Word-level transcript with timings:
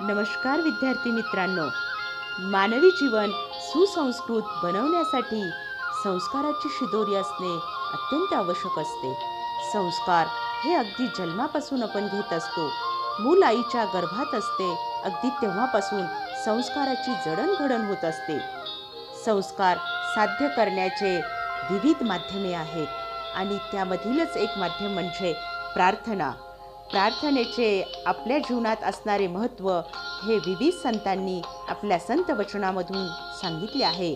नमस्कार 0.00 0.60
विद्यार्थी 0.60 1.10
मित्रांनो. 1.10 1.62
मानवी 2.40 2.90
जीवन 2.90 3.30
सुसंस्कृत 3.60 4.42
बनवण्यासाठी 4.62 5.50
संस्काराची 6.04 6.68
शिदोरी 6.68 7.14
असणे 7.14 7.54
अत्यंत 7.92 8.32
आवश्यक 8.32 8.78
असते. 8.78 9.12
संस्कार 9.72 10.26
हे 10.64 10.74
अगदी 10.74 11.06
जन्मापासून 11.06 11.82
आपण 11.82 12.06
घेत 12.06 12.32
असतो. 12.32 12.68
मूल 13.20 13.42
आईच्या 13.42 13.84
गर्भात 13.84 14.34
असते 14.34 14.78
अगदी 15.04 15.28
तेव्हापासून 15.28 16.02
संस्काराची 16.44 17.14
जडणघडण 17.26 17.86
होत 17.86 18.04
असते. 18.04 18.38
संस्कार 19.24 19.76
साध्य 20.14 20.48
करण्याचे 20.48 21.20
विविध 21.70 22.02
माध्यमे 22.02 22.52
आहेत 22.52 22.88
आणि 23.34 23.58
त्यामधीलच 23.72 24.36
एक 24.36 24.50
माध्यम 24.56 24.90
म्हणजे 24.90 25.32
प्रार्थना. 25.74 26.30
प्रार्थनेचे 26.90 27.82
आपल्या 28.06 28.38
जीवनात 28.38 28.84
असणारे 28.84 29.26
महत्त्व 29.26 29.70
हे 29.70 30.36
विविध 30.36 30.74
संतांनी 30.74 31.40
आपल्या 31.68 31.98
संत 31.98 32.30
वचनामधून 32.30 33.06
सांगितले 33.40 33.84
आहे. 33.84 34.14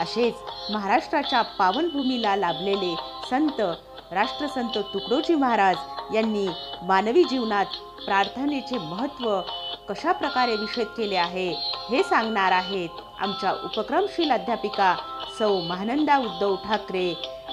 असेच 0.00 0.34
महाराष्ट्राच्या 0.72 1.42
पावनभूमीला 1.58 2.34
लाभलेले 2.36 2.94
संत 3.30 3.60
राष्ट्रसंत 4.12 4.78
तुकडोजी 4.94 5.34
महाराज 5.34 6.14
यांनी 6.14 6.46
मानवी 6.82 7.24
जीवनात 7.24 7.76
प्रार्थनेचे 8.04 8.78
महत्त्व 8.80 9.40
कशा 9.88 10.12
प्रकारे 10.12 10.54
विषद 10.56 10.86
केले 10.96 11.16
आहे 11.16 11.48
हे 11.90 12.02
सांगणार 12.02 12.52
आहेत 12.52 13.00
आमच्या 13.20 13.52
उपक्रमशील 13.64 14.30
अध्यापिका 14.30 14.94
सौ 15.38 15.54
महानंदा 15.60 16.16
उद्धव 16.18 16.54
ठाकरे 16.64 17.12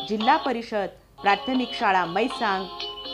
जिल्हा 0.10 0.38
परिषद 0.38 0.90
प्राथमिक 1.22 1.74
शाळा 1.74 2.06
मैसांग 2.06 2.66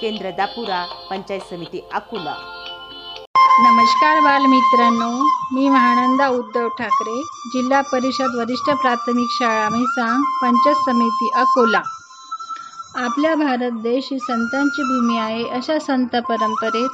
केंद्र 0.01 0.29
दापुरा 0.29 0.85
पंचायत 1.09 1.39
समिती 1.39 1.83
अकोला. 1.93 2.33
नमस्कार 3.59 4.19
बालमित्रांनो 4.19 5.23
मी 5.53 5.69
महानंदा 5.69 6.27
उद्धव 6.27 6.67
ठाकरे 6.67 7.21
जिल्हा 7.21 7.81
परिषद 7.81 8.35
वरिष्ठ 8.35 8.69
प्राथमिक 8.69 9.27
शाळा 9.31 9.69
म्हैसांग 9.69 10.23
पंचायत 10.41 10.75
समिती 10.75 11.29
अकोला. 11.35 11.81
आपला 12.95 13.35
भारत 13.35 13.71
देश 13.71 14.07
ही 14.11 14.19
संतांची 14.19 14.83
भूमी 14.83 15.17
आहे 15.17 15.49
अशा 15.49 15.79
संत 15.79 16.15
परंपरेत 16.15 16.89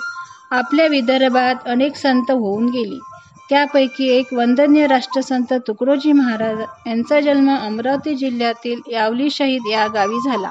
आपल्या 0.51 0.87
विदर्भात 0.87 1.55
अनेक 1.65 1.95
संत 1.95 2.31
होऊन 2.31 2.65
गेली. 2.65 2.99
त्यापैकी 3.49 4.17
एक 4.17 4.33
वंदनीय 4.33 4.87
राष्ट्रसंत 4.87 5.53
तुकडोजी 5.53 6.11
महाराज 6.11 6.61
यांचा 6.87 7.19
जन्म 7.19 7.55
अमरावती 7.55 8.15
जिल्ह्यातील 8.15 8.81
यावली 8.91 9.29
शहीद 9.29 9.61
या 9.71 9.87
गावी 9.87 10.19
झाला. 10.25 10.49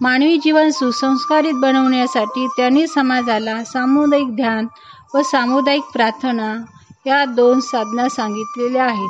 मानवी 0.00 0.36
जीवन 0.38 0.70
सुसंस्कारित 0.70 1.54
बनवण्यासाठी 1.54 2.46
त्यांनी 2.46 2.86
समाजाला 2.86 3.64
सामुदायिक 3.64 4.36
ध्यान 4.36 4.66
व 5.14 5.22
सामुदायिक 5.22 5.82
प्रार्थना 5.82 6.56
या 7.06 7.24
दोन 7.24 7.60
साधना 7.60 8.08
सांगितलेल्या 8.08 8.84
आहेत. 8.84 9.08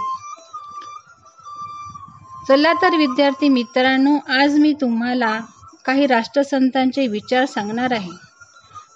चला 2.48 2.72
तर 2.72 2.97
विद्यार्थी 2.97 3.48
मित्रांनो 3.48 4.17
आज 4.28 4.58
मी 4.58 4.72
तुम्हाला 4.72 5.41
काही 5.86 6.06
राष्ट्रसंतांचे 6.06 7.06
विचार 7.06 7.45
सांगणार 7.45 7.92
आहे. 7.92 8.12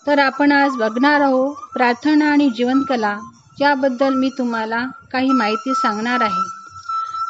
तर 0.06 0.18
आपण 0.18 0.52
आज 0.52 0.76
बघणार 0.76 1.20
आहोत 1.20 1.56
प्रार्थना 1.72 2.32
आणि 2.32 2.50
जीवनकला 2.50 3.18
याबद्दल 3.60 4.14
मी 4.14 4.30
तुम्हाला 4.38 4.86
काही 5.12 5.32
माहिती 5.32 5.74
सांगणार 5.74 6.20
आहे. 6.20 6.48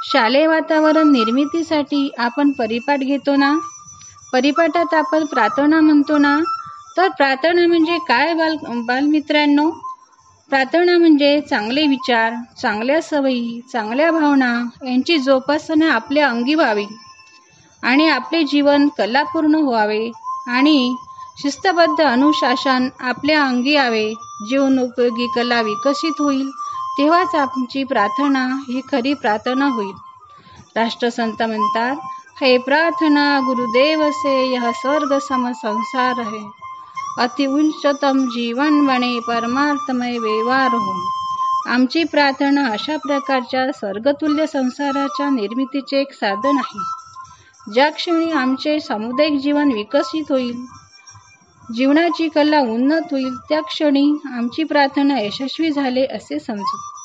शालेय 0.05 0.47
वातावरण 0.47 1.13
निर्मितीसाठी 1.13 2.15
आपण 2.19 2.51
परिपाठ 2.51 2.99
घेतो 2.99 3.37
ना? 3.37 3.59
परिपाठात 4.33 4.95
आपण 4.95 5.25
प्रार्थना 5.27 5.81
म्हणतो 5.81 6.19
ना 6.19 6.39
तर 6.97 7.09
प्रार्थना 7.09 7.67
म्हणजे 7.67 7.99
काय 8.09 8.33
बाल 8.35 8.57
बालमित्रांनो? 8.87 9.69
प्रार्थना 10.51 10.97
म्हणजे 10.99 11.41
चांगले 11.41 11.87
विचार 11.87 12.35
चांगल्या 12.63 13.01
सवयी 13.03 13.61
चांगल्या 13.73 14.11
भावना 14.11 14.53
यांची 14.85 15.19
जोपासना 15.19 15.91
आपल्या 15.93 16.29
अंगी 16.29 16.55
व्हावी 16.55 16.85
आणि 17.83 18.09
आपले 18.09 18.43
जीवन 18.45 18.89
कलापूर्ण 18.89 19.63
व्हावे 19.65 20.11
आणि 20.49 20.95
शिस्तबद्ध 21.37 22.01
अनुशासन 22.03 22.89
आपल्या 23.03 23.43
अंगी 23.45 23.73
यावे. 23.73 24.09
जीवनोपयोगी 24.43 25.27
कला 25.35 25.61
विकसित 25.63 26.21
होईल 26.21 26.49
तेव्हाच 26.99 27.35
आमची 27.35 27.85
प्रार्थना 27.85 28.45
ही 28.69 28.81
खरी 28.91 29.13
प्रार्थना 29.15 29.67
होईल. 29.67 29.93
राष्ट्रसंत 30.77 31.43
म्हणतात 31.43 31.97
हे 32.43 32.59
प्रार्थना 32.59 33.41
गुरुदेव 33.41 34.11
से 34.11 34.53
यह 34.53 34.71
स्वर्ग 34.71 35.19
सम 35.19 35.53
संसार 35.53 36.21
है। 36.21 36.51
अति 37.19 37.47
उच्चतम 37.47 38.29
जीवन 38.29 38.87
बने 38.87 39.19
परमार्थमय 39.21 40.19
व्यवहार 40.19 40.71
हो। 40.73 41.03
आमची 41.69 42.05
प्रार्थना 42.05 42.67
अशा 42.67 42.97
प्रकारच्या 42.97 43.73
स्वर्गतुल्य 43.73 44.47
संसाराच्या 44.47 45.31
निर्मितीचे 45.31 46.01
एक 46.01 46.13
साधन 46.13 46.59
आहे. 46.59 46.81
ज्या 47.73 47.91
क्षणी 47.91 48.31
आमचे 48.31 48.81
सामुदायिक 48.81 49.41
जीवन 49.41 49.73
विकसित 49.73 50.25
होईल 50.31 50.67
जीवनाची 51.75 52.29
कला 52.29 52.61
उन्नत 52.61 53.03
होईल 53.11 53.35
त्या 53.49 53.61
क्षणी 53.61 54.21
आमची 54.33 54.65
प्रार्थना 54.65 55.21
यशस्वी 55.21 55.71
झाले 55.71 56.07
असे 56.07 56.39
समजू. 56.39 57.02